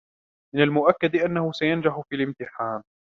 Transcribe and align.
من 0.55 0.61
المأكّد 0.63 1.15
أنّه 1.15 1.51
سينجح 1.51 1.99
في 2.09 2.15
الإمتحان. 2.15 2.83